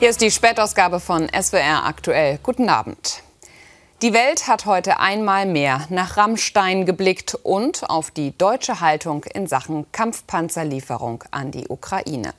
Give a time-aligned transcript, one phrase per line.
[0.00, 2.38] Hier ist die Spätausgabe von SWR aktuell.
[2.42, 3.22] Guten Abend.
[4.00, 9.46] Die Welt hat heute einmal mehr nach Rammstein geblickt und auf die deutsche Haltung in
[9.46, 12.32] Sachen Kampfpanzerlieferung an die Ukraine.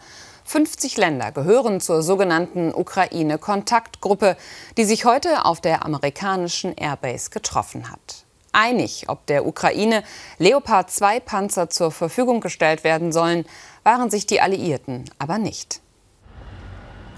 [0.43, 4.38] 50 Länder gehören zur sogenannten Ukraine-Kontaktgruppe,
[4.78, 8.25] die sich heute auf der amerikanischen Airbase getroffen hat.
[8.54, 10.04] Einig, ob der Ukraine
[10.39, 13.46] Leopard 2 Panzer zur Verfügung gestellt werden sollen,
[13.84, 15.79] waren sich die Alliierten aber nicht.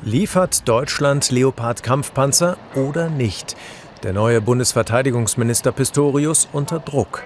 [0.05, 3.55] Liefert Deutschland Leopard-Kampfpanzer oder nicht?
[4.03, 7.23] Der neue Bundesverteidigungsminister Pistorius unter Druck.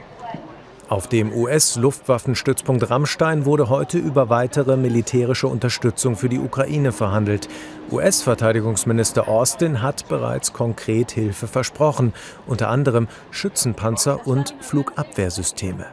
[0.88, 7.50] Auf dem US-Luftwaffenstützpunkt Rammstein wurde heute über weitere militärische Unterstützung für die Ukraine verhandelt.
[7.92, 12.14] US-Verteidigungsminister Austin hat bereits konkret Hilfe versprochen,
[12.46, 15.88] unter anderem Schützenpanzer und Flugabwehrsysteme.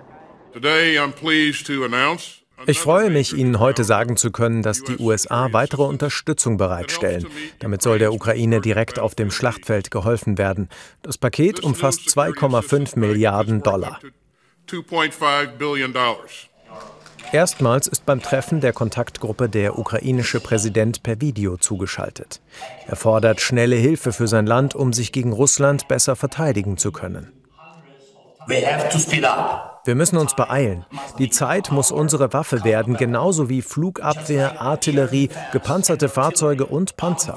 [0.52, 4.98] Today I'm pleased to announce ich freue mich, Ihnen heute sagen zu können, dass die
[4.98, 7.26] USA weitere Unterstützung bereitstellen.
[7.58, 10.68] Damit soll der Ukraine direkt auf dem Schlachtfeld geholfen werden.
[11.02, 14.00] Das Paket umfasst 2,5 Milliarden Dollar.
[17.32, 22.40] Erstmals ist beim Treffen der Kontaktgruppe der ukrainische Präsident per Video zugeschaltet.
[22.86, 27.32] Er fordert schnelle Hilfe für sein Land, um sich gegen Russland besser verteidigen zu können.
[29.86, 30.86] Wir müssen uns beeilen.
[31.18, 37.36] Die Zeit muss unsere Waffe werden, genauso wie Flugabwehr, Artillerie, gepanzerte Fahrzeuge und Panzer.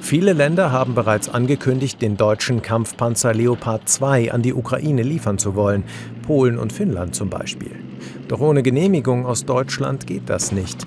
[0.00, 5.56] Viele Länder haben bereits angekündigt, den deutschen Kampfpanzer Leopard 2 an die Ukraine liefern zu
[5.56, 5.82] wollen,
[6.24, 7.72] Polen und Finnland zum Beispiel.
[8.28, 10.86] Doch ohne Genehmigung aus Deutschland geht das nicht.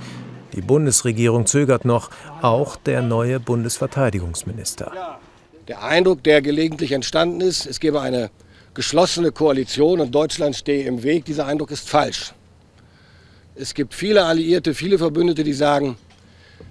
[0.55, 2.09] Die Bundesregierung zögert noch,
[2.41, 4.93] auch der neue Bundesverteidigungsminister.
[5.67, 8.29] Der Eindruck, der gelegentlich entstanden ist, es gebe eine
[8.77, 12.33] geschlossene Koalition und Deutschland stehe im Weg, dieser Eindruck ist falsch.
[13.55, 15.97] Es gibt viele Alliierte, viele Verbündete, die sagen,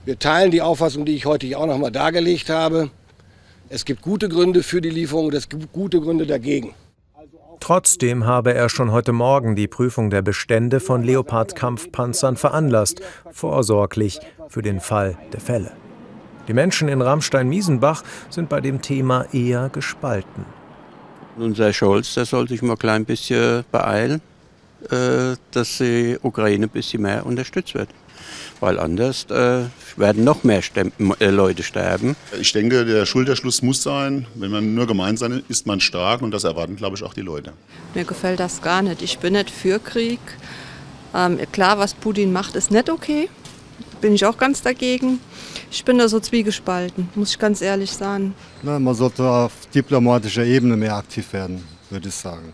[0.05, 2.91] wir teilen die Auffassung, die ich heute auch noch mal dargelegt habe.
[3.69, 6.75] Es gibt gute Gründe für die Lieferung und es gibt gute Gründe dagegen.
[7.59, 13.01] Trotzdem habe er schon heute Morgen die Prüfung der Bestände von Leopard-Kampfpanzern veranlasst,
[13.33, 15.73] vorsorglich für den Fall der Fälle.
[16.47, 20.45] Die Menschen in Rammstein-Miesenbach sind bei dem Thema eher gespalten.
[21.39, 24.23] Unser Scholz, der soll sich mal ein klein bisschen beeilen,
[24.91, 27.91] äh, dass die Ukraine ein bisschen mehr unterstützt wird.
[28.61, 29.65] Weil anders äh,
[29.97, 30.63] werden noch mehr
[31.21, 32.17] äh, Leute sterben.
[32.41, 34.27] Ich denke, der Schulterschluss muss sein.
[34.35, 37.21] Wenn man nur gemeinsam ist, ist man stark und das erwarten, glaube ich, auch die
[37.21, 37.53] Leute.
[37.95, 39.03] Mir gefällt das gar nicht.
[39.03, 40.21] Ich bin nicht für Krieg.
[41.15, 43.29] Ähm, klar, was Putin macht, ist nicht okay.
[44.07, 45.19] Bin ich auch ganz dagegen.
[45.69, 48.37] Ich bin da so zwiegespalten, muss ich ganz ehrlich sagen.
[48.63, 52.53] Na, man sollte auf diplomatischer Ebene mehr aktiv werden, würde ich sagen.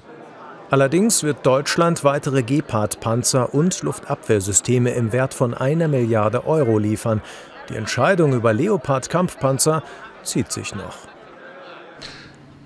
[0.71, 7.21] Allerdings wird Deutschland weitere Gepard-Panzer und Luftabwehrsysteme im Wert von einer Milliarde Euro liefern.
[7.69, 9.83] Die Entscheidung über Leopard-Kampfpanzer
[10.23, 11.12] zieht sich noch.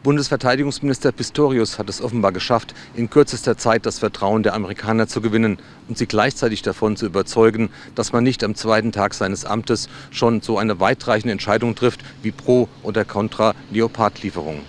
[0.06, 5.58] Bundesverteidigungsminister Pistorius hat es offenbar geschafft, in kürzester Zeit das Vertrauen der Amerikaner zu gewinnen
[5.88, 10.42] und sie gleichzeitig davon zu überzeugen, dass man nicht am zweiten Tag seines Amtes schon
[10.42, 14.62] so eine weitreichende Entscheidung trifft wie pro oder contra Leopardlieferungen.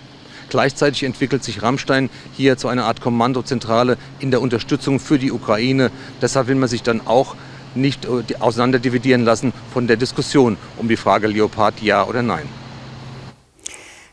[0.50, 5.92] Gleichzeitig entwickelt sich Rammstein hier zu einer Art Kommandozentrale in der Unterstützung für die Ukraine.
[6.20, 7.36] Deshalb will man sich dann auch
[7.76, 12.50] nicht äh, auseinanderdividieren lassen von der Diskussion um die Frage Leopard ja oder nein.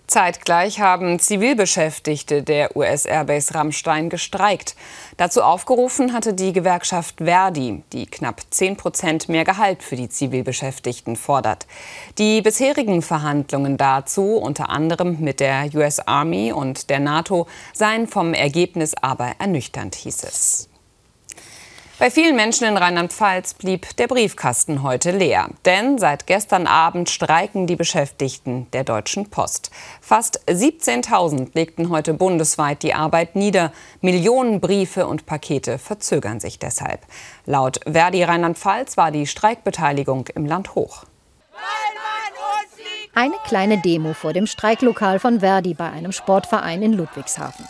[0.07, 4.77] Zeitgleich haben Zivilbeschäftigte der US-Airbase Rammstein gestreikt.
[5.17, 11.17] Dazu aufgerufen hatte die Gewerkschaft Verdi, die knapp 10 Prozent mehr Gehalt für die Zivilbeschäftigten
[11.17, 11.67] fordert.
[12.19, 18.35] Die bisherigen Verhandlungen dazu, unter anderem mit der US Army und der NATO, seien vom
[18.35, 20.69] Ergebnis aber ernüchternd, hieß es.
[22.05, 25.49] Bei vielen Menschen in Rheinland-Pfalz blieb der Briefkasten heute leer.
[25.65, 29.71] Denn seit gestern Abend streiken die Beschäftigten der Deutschen Post.
[30.03, 33.73] Fast 17.000 legten heute bundesweit die Arbeit nieder.
[34.03, 37.01] Millionen Briefe und Pakete verzögern sich deshalb.
[37.47, 41.05] Laut Verdi Rheinland-Pfalz war die Streikbeteiligung im Land hoch.
[43.15, 47.65] Eine kleine Demo vor dem Streiklokal von Verdi bei einem Sportverein in Ludwigshafen.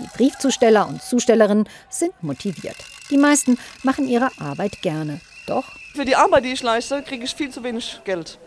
[0.00, 2.76] Die Briefzusteller und Zustellerinnen sind motiviert.
[3.10, 5.20] Die meisten machen ihre Arbeit gerne.
[5.46, 5.64] Doch.
[5.94, 8.38] Für die Arbeit, die ich leiste, kriege ich viel zu wenig Geld.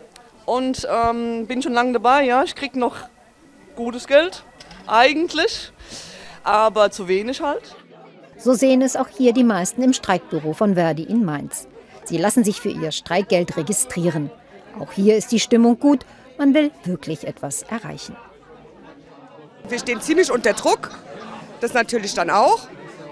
[0.46, 2.42] Und ähm, bin schon lange dabei, ja.
[2.42, 2.96] Ich kriege noch
[3.76, 4.44] gutes Geld,
[4.86, 5.72] eigentlich,
[6.42, 7.76] aber zu wenig halt.
[8.36, 11.68] So sehen es auch hier die meisten im Streikbüro von Verdi in Mainz.
[12.04, 14.30] Sie lassen sich für ihr Streikgeld registrieren.
[14.78, 16.04] Auch hier ist die Stimmung gut.
[16.36, 18.16] Man will wirklich etwas erreichen.
[19.68, 20.90] Wir stehen ziemlich unter Druck.
[21.60, 22.68] Das natürlich dann auch.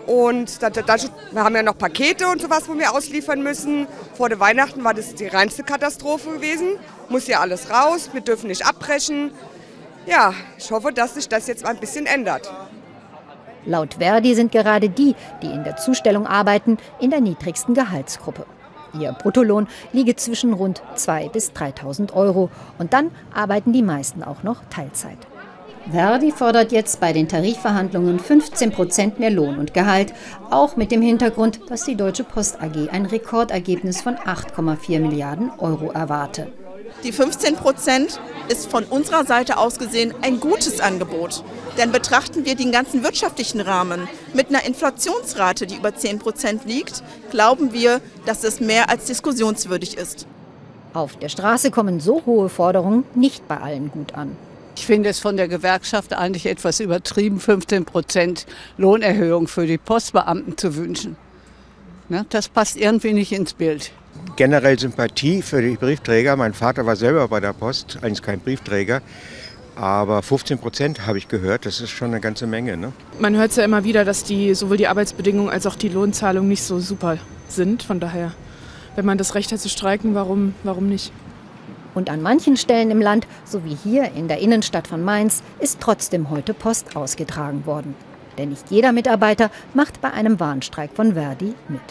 [0.06, 0.96] Und da, da,
[1.30, 3.86] wir haben ja noch Pakete und sowas, wo wir ausliefern müssen.
[4.14, 6.78] Vor der Weihnachten war das die reinste Katastrophe gewesen.
[7.08, 9.30] Muss ja alles raus, wir dürfen nicht abbrechen.
[10.06, 12.52] Ja, ich hoffe, dass sich das jetzt mal ein bisschen ändert.
[13.64, 18.44] Laut Verdi sind gerade die, die in der Zustellung arbeiten, in der niedrigsten Gehaltsgruppe.
[18.98, 22.50] Ihr Bruttolohn liege zwischen rund 2.000 bis 3.000 Euro.
[22.78, 25.18] Und dann arbeiten die meisten auch noch Teilzeit.
[25.90, 30.14] Verdi fordert jetzt bei den Tarifverhandlungen 15 Prozent mehr Lohn und Gehalt,
[30.50, 35.90] auch mit dem Hintergrund, dass die Deutsche Post AG ein Rekordergebnis von 8,4 Milliarden Euro
[35.90, 36.52] erwarte.
[37.04, 41.42] Die 15 Prozent ist von unserer Seite aus gesehen ein gutes Angebot.
[41.78, 47.02] Denn betrachten wir den ganzen wirtschaftlichen Rahmen mit einer Inflationsrate, die über 10 Prozent liegt,
[47.30, 50.26] glauben wir, dass es mehr als diskussionswürdig ist.
[50.92, 54.36] Auf der Straße kommen so hohe Forderungen nicht bei allen gut an.
[54.76, 58.46] Ich finde es von der Gewerkschaft eigentlich etwas übertrieben, 15 Prozent
[58.78, 61.16] Lohnerhöhung für die Postbeamten zu wünschen.
[62.08, 63.92] Ne, das passt irgendwie nicht ins Bild.
[64.36, 66.36] Generell Sympathie für die Briefträger.
[66.36, 69.02] Mein Vater war selber bei der Post, eigentlich kein Briefträger.
[69.76, 72.76] Aber 15 Prozent habe ich gehört, das ist schon eine ganze Menge.
[72.76, 72.92] Ne?
[73.18, 76.62] Man hört ja immer wieder, dass die, sowohl die Arbeitsbedingungen als auch die Lohnzahlung nicht
[76.62, 77.18] so super
[77.48, 77.82] sind.
[77.82, 78.32] Von daher,
[78.96, 81.12] wenn man das Recht hat zu streiken, warum, warum nicht?
[81.94, 85.80] Und an manchen Stellen im Land, so wie hier in der Innenstadt von Mainz, ist
[85.80, 87.94] trotzdem heute Post ausgetragen worden.
[88.38, 91.82] Denn nicht jeder Mitarbeiter macht bei einem Warnstreik von Verdi mit.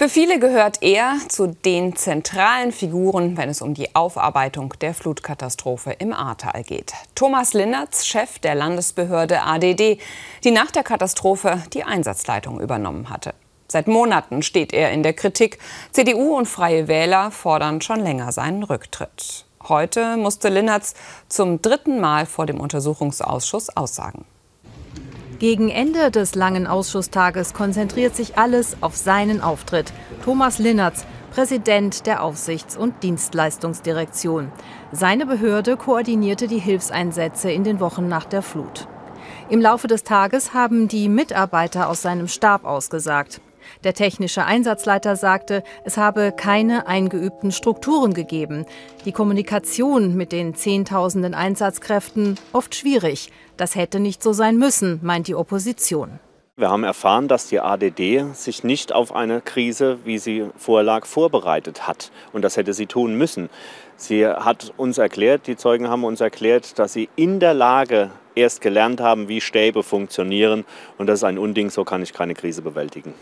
[0.00, 5.90] Für viele gehört er zu den zentralen Figuren, wenn es um die Aufarbeitung der Flutkatastrophe
[5.98, 6.94] im Ahrtal geht.
[7.14, 9.98] Thomas Linnertz, Chef der Landesbehörde ADD,
[10.42, 13.34] die nach der Katastrophe die Einsatzleitung übernommen hatte.
[13.70, 15.58] Seit Monaten steht er in der Kritik.
[15.92, 19.44] CDU und Freie Wähler fordern schon länger seinen Rücktritt.
[19.68, 20.94] Heute musste Linnertz
[21.28, 24.24] zum dritten Mal vor dem Untersuchungsausschuss aussagen.
[25.38, 29.92] Gegen Ende des langen Ausschusstages konzentriert sich alles auf seinen Auftritt.
[30.24, 34.50] Thomas Linnertz, Präsident der Aufsichts- und Dienstleistungsdirektion.
[34.90, 38.88] Seine Behörde koordinierte die Hilfseinsätze in den Wochen nach der Flut.
[39.48, 43.40] Im Laufe des Tages haben die Mitarbeiter aus seinem Stab ausgesagt.
[43.84, 48.66] Der technische Einsatzleiter sagte, es habe keine eingeübten Strukturen gegeben.
[49.04, 53.32] Die Kommunikation mit den Zehntausenden Einsatzkräften oft schwierig.
[53.56, 56.18] Das hätte nicht so sein müssen, meint die Opposition.
[56.60, 61.88] Wir haben erfahren, dass die ADD sich nicht auf eine Krise, wie sie vorlag, vorbereitet
[61.88, 62.12] hat.
[62.34, 63.48] Und das hätte sie tun müssen.
[63.96, 68.60] Sie hat uns erklärt, die Zeugen haben uns erklärt, dass sie in der Lage erst
[68.60, 70.66] gelernt haben, wie Stäbe funktionieren.
[70.98, 73.14] Und das ist ein Unding, so kann ich keine Krise bewältigen.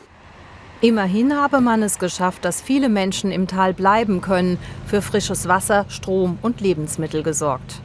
[0.80, 5.86] Immerhin habe man es geschafft, dass viele Menschen im Tal bleiben können, für frisches Wasser,
[5.88, 7.80] Strom und Lebensmittel gesorgt.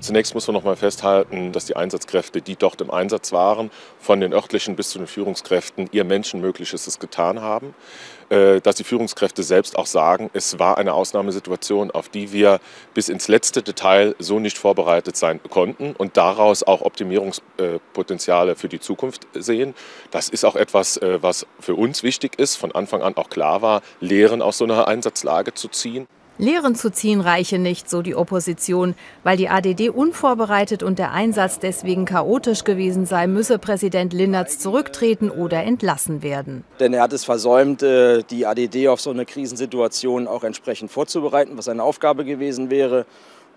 [0.00, 4.20] Zunächst muss man noch mal festhalten, dass die Einsatzkräfte, die dort im Einsatz waren, von
[4.20, 7.74] den örtlichen bis zu den Führungskräften ihr Menschenmögliches getan haben.
[8.30, 12.60] Äh, dass die Führungskräfte selbst auch sagen, es war eine Ausnahmesituation, auf die wir
[12.94, 18.80] bis ins letzte Detail so nicht vorbereitet sein konnten und daraus auch Optimierungspotenziale für die
[18.80, 19.74] Zukunft sehen.
[20.10, 23.62] Das ist auch etwas, äh, was für uns wichtig ist, von Anfang an auch klar
[23.62, 26.06] war, Lehren aus so einer Einsatzlage zu ziehen.
[26.38, 28.94] Lehren zu ziehen reiche nicht, so die Opposition.
[29.24, 35.30] Weil die ADD unvorbereitet und der Einsatz deswegen chaotisch gewesen sei, müsse Präsident Linnertz zurücktreten
[35.30, 36.64] oder entlassen werden.
[36.78, 41.56] Denn er hat es versäumt, äh, die ADD auf so eine Krisensituation auch entsprechend vorzubereiten,
[41.56, 43.04] was seine Aufgabe gewesen wäre.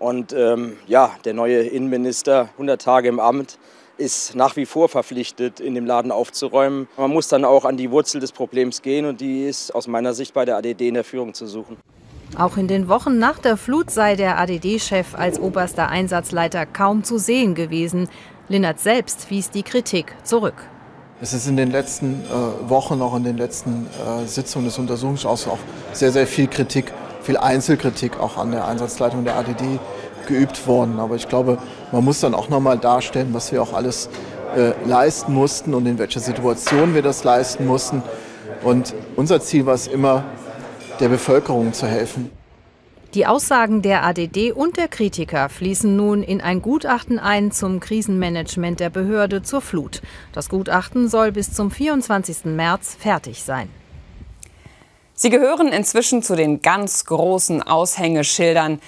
[0.00, 3.58] Und ähm, ja, der neue Innenminister, 100 Tage im Amt,
[3.96, 6.88] ist nach wie vor verpflichtet, in dem Laden aufzuräumen.
[6.96, 10.12] Man muss dann auch an die Wurzel des Problems gehen und die ist aus meiner
[10.12, 11.76] Sicht bei der ADD in der Führung zu suchen.
[12.36, 17.18] Auch in den Wochen nach der Flut sei der ADD-Chef als oberster Einsatzleiter kaum zu
[17.18, 18.08] sehen gewesen.
[18.48, 20.54] Linnert selbst wies die Kritik zurück.
[21.20, 25.52] Es ist in den letzten äh, Wochen, auch in den letzten äh, Sitzungen des Untersuchungsausschusses
[25.52, 25.58] auch
[25.94, 29.78] sehr, sehr viel Kritik, viel Einzelkritik auch an der Einsatzleitung der ADD
[30.26, 31.00] geübt worden.
[31.00, 31.58] Aber ich glaube,
[31.92, 34.08] man muss dann auch nochmal darstellen, was wir auch alles
[34.56, 38.02] äh, leisten mussten und in welcher Situation wir das leisten mussten.
[38.62, 40.24] Und unser Ziel war es immer,
[41.02, 42.30] der Bevölkerung zu helfen.
[43.14, 48.80] Die Aussagen der ADD und der Kritiker fließen nun in ein Gutachten ein zum Krisenmanagement
[48.80, 50.00] der Behörde zur Flut.
[50.32, 52.46] Das Gutachten soll bis zum 24.
[52.46, 53.68] März fertig sein.
[55.12, 58.80] Sie gehören inzwischen zu den ganz großen Aushängeschildern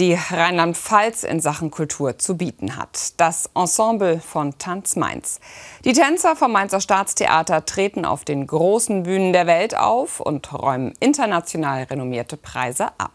[0.00, 3.20] die Rheinland-Pfalz in Sachen Kultur zu bieten hat.
[3.20, 5.40] Das Ensemble von Tanz Mainz.
[5.84, 10.94] Die Tänzer vom Mainzer Staatstheater treten auf den großen Bühnen der Welt auf und räumen
[11.00, 13.12] international renommierte Preise ab.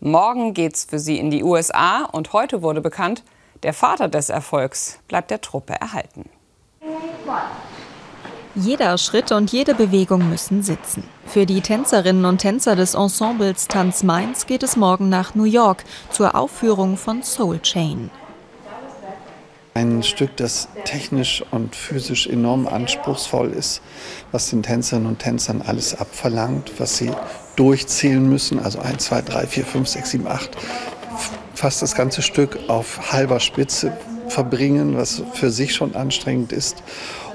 [0.00, 3.22] Morgen geht's für sie in die USA und heute wurde bekannt,
[3.62, 6.28] der Vater des Erfolgs bleibt der Truppe erhalten.
[8.56, 11.02] Jeder Schritt und jede Bewegung müssen sitzen.
[11.26, 15.82] Für die Tänzerinnen und Tänzer des Ensembles Tanz Mainz geht es morgen nach New York
[16.10, 18.10] zur Aufführung von Soul Chain.
[19.74, 23.82] Ein Stück, das technisch und physisch enorm anspruchsvoll ist,
[24.30, 27.10] was den Tänzerinnen und Tänzern alles abverlangt, was sie
[27.56, 30.50] durchzählen müssen, also 1, 2, 3, 4, 5, 6, 7, 8,
[31.54, 33.96] fast das ganze Stück auf halber Spitze
[34.28, 36.84] verbringen, was für sich schon anstrengend ist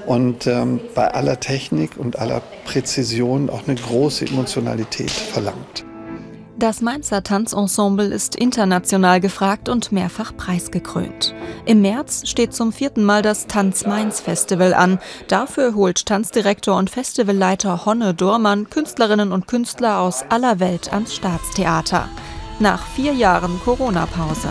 [0.06, 5.84] und ähm, bei aller Technik und aller Präzision auch eine große Emotionalität verlangt.
[6.60, 11.34] Das Mainzer Tanzensemble ist international gefragt und mehrfach preisgekrönt.
[11.64, 14.98] Im März steht zum vierten Mal das Tanz Mainz Festival an.
[15.26, 22.10] Dafür holt Tanzdirektor und Festivalleiter Honne Dormann Künstlerinnen und Künstler aus aller Welt ans Staatstheater.
[22.58, 24.50] Nach vier Jahren Corona-Pause.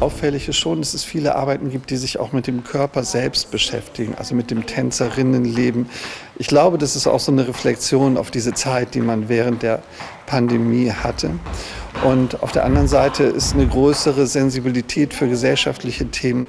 [0.00, 3.50] Auffällig ist schon, dass es viele Arbeiten gibt, die sich auch mit dem Körper selbst
[3.50, 5.90] beschäftigen, also mit dem Tänzerinnenleben.
[6.36, 9.82] Ich glaube, das ist auch so eine Reflexion auf diese Zeit, die man während der
[10.26, 11.30] Pandemie hatte.
[12.04, 16.46] Und auf der anderen Seite ist eine größere Sensibilität für gesellschaftliche Themen.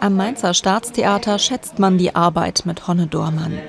[0.00, 3.60] Am Mainzer Staatstheater schätzt man die Arbeit mit Honne Dormann.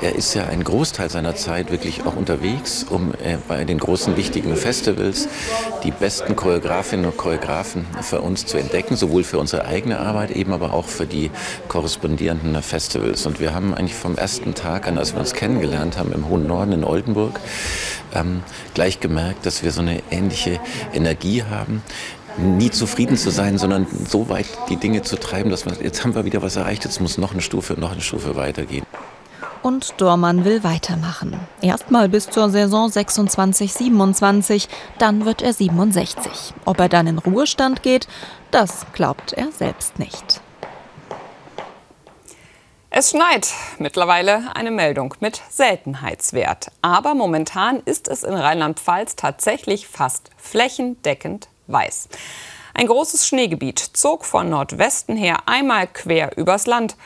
[0.00, 4.16] Er ist ja einen Großteil seiner Zeit wirklich auch unterwegs, um äh, bei den großen
[4.16, 5.28] wichtigen Festivals
[5.82, 10.52] die besten Choreografinnen und Choreografen für uns zu entdecken, sowohl für unsere eigene Arbeit, eben
[10.52, 11.30] aber auch für die
[11.68, 13.24] korrespondierenden Festivals.
[13.24, 16.46] Und wir haben eigentlich vom ersten Tag an, als wir uns kennengelernt haben im hohen
[16.46, 17.40] Norden in Oldenburg,
[18.14, 18.42] ähm,
[18.74, 20.60] gleich gemerkt, dass wir so eine ähnliche
[20.92, 21.82] Energie haben
[22.36, 26.16] nie zufrieden zu sein, sondern so weit die Dinge zu treiben, dass man jetzt haben
[26.16, 28.83] wir wieder was erreicht, jetzt muss noch eine Stufe, noch eine Stufe weitergehen
[29.64, 31.40] und Dormann will weitermachen.
[31.62, 34.68] Erstmal bis zur Saison 26-27,
[34.98, 36.54] dann wird er 67.
[36.66, 38.06] Ob er dann in Ruhestand geht,
[38.50, 40.40] das glaubt er selbst nicht.
[42.90, 43.52] Es schneit.
[43.78, 46.70] Mittlerweile eine Meldung mit Seltenheitswert.
[46.82, 52.08] Aber momentan ist es in Rheinland-Pfalz tatsächlich fast flächendeckend weiß.
[52.74, 56.96] Ein großes Schneegebiet zog von Nordwesten her einmal quer übers Land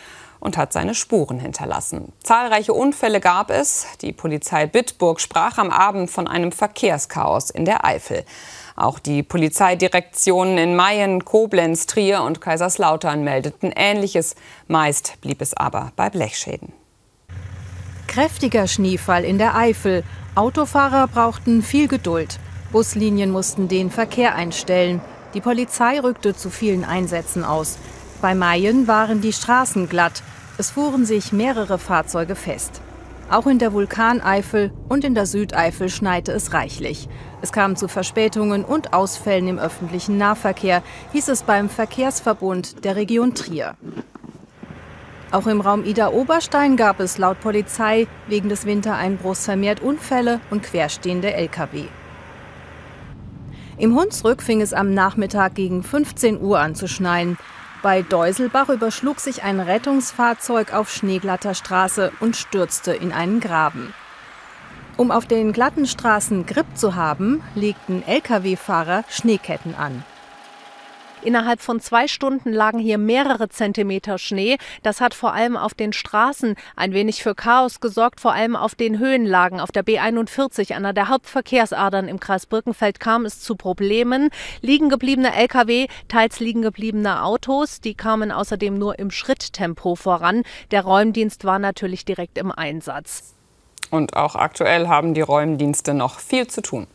[0.40, 2.12] und hat seine Spuren hinterlassen.
[2.22, 3.86] Zahlreiche Unfälle gab es.
[4.02, 8.24] Die Polizei Bitburg sprach am Abend von einem Verkehrschaos in der Eifel.
[8.76, 14.36] Auch die Polizeidirektionen in Mayen, Koblenz, Trier und Kaiserslautern meldeten Ähnliches.
[14.68, 16.72] Meist blieb es aber bei Blechschäden.
[18.06, 20.04] Kräftiger Schneefall in der Eifel.
[20.34, 22.38] Autofahrer brauchten viel Geduld.
[22.70, 25.00] Buslinien mussten den Verkehr einstellen.
[25.34, 27.78] Die Polizei rückte zu vielen Einsätzen aus.
[28.20, 30.22] Bei Mayen waren die Straßen glatt.
[30.58, 32.80] Es fuhren sich mehrere Fahrzeuge fest.
[33.30, 37.08] Auch in der Vulkaneifel und in der Südeifel schneite es reichlich.
[37.42, 40.82] Es kam zu Verspätungen und Ausfällen im öffentlichen Nahverkehr,
[41.12, 43.76] hieß es beim Verkehrsverbund der Region Trier.
[45.30, 51.34] Auch im Raum Ida-Oberstein gab es laut Polizei wegen des Wintereinbruchs vermehrt Unfälle und querstehende
[51.34, 51.84] Lkw.
[53.76, 57.36] Im Hunsrück fing es am Nachmittag gegen 15 Uhr an zu schneien.
[57.80, 63.94] Bei Deuselbach überschlug sich ein Rettungsfahrzeug auf schneeglatter Straße und stürzte in einen Graben.
[64.96, 70.02] Um auf den glatten Straßen Grip zu haben, legten Lkw-Fahrer Schneeketten an.
[71.22, 74.56] Innerhalb von zwei Stunden lagen hier mehrere Zentimeter Schnee.
[74.82, 78.74] Das hat vor allem auf den Straßen ein wenig für Chaos gesorgt, vor allem auf
[78.74, 79.60] den Höhenlagen.
[79.60, 84.30] Auf der B41, einer der Hauptverkehrsadern im Kreis Birkenfeld, kam es zu Problemen.
[84.60, 90.44] Liegen gebliebene Lkw, teils liegen gebliebene Autos, die kamen außerdem nur im Schritttempo voran.
[90.70, 93.34] Der Räumdienst war natürlich direkt im Einsatz.
[93.90, 96.86] Und auch aktuell haben die Räumdienste noch viel zu tun.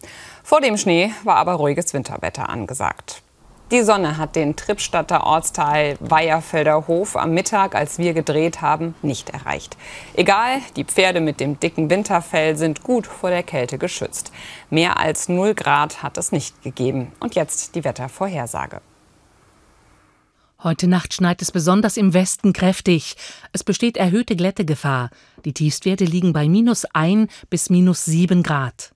[0.44, 3.24] Vor dem Schnee war aber ruhiges Winterwetter angesagt.
[3.72, 9.32] Die Sonne hat den Trippstadter Ortsteil Weierfelder Hof am Mittag, als wir gedreht haben, nicht
[9.32, 9.78] erreicht.
[10.14, 14.32] Egal, die Pferde mit dem dicken Winterfell sind gut vor der Kälte geschützt.
[14.70, 17.12] Mehr als 0 Grad hat es nicht gegeben.
[17.20, 18.82] Und jetzt die Wettervorhersage.
[20.62, 23.16] Heute Nacht schneit es besonders im Westen kräftig.
[23.54, 25.10] Es besteht erhöhte Glättegefahr.
[25.46, 28.94] Die Tiefstwerte liegen bei minus 1 bis minus 7 Grad.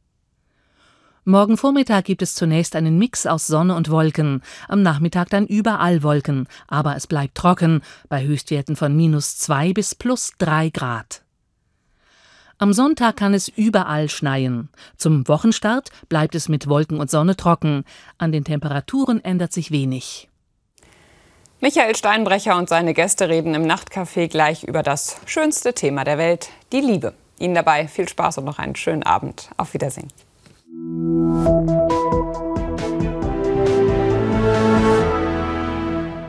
[1.30, 6.02] Morgen Vormittag gibt es zunächst einen Mix aus Sonne und Wolken, am Nachmittag dann überall
[6.02, 11.24] Wolken, aber es bleibt trocken, bei Höchstwerten von minus zwei bis plus drei Grad.
[12.60, 14.70] Am Sonntag kann es überall schneien.
[14.96, 17.84] Zum Wochenstart bleibt es mit Wolken und Sonne trocken.
[18.18, 20.30] An den Temperaturen ändert sich wenig.
[21.60, 26.52] Michael Steinbrecher und seine Gäste reden im Nachtcafé gleich über das schönste Thema der Welt,
[26.72, 27.14] die Liebe.
[27.38, 29.50] Ihnen dabei viel Spaß und noch einen schönen Abend.
[29.58, 30.08] Auf Wiedersehen.
[30.78, 31.87] Música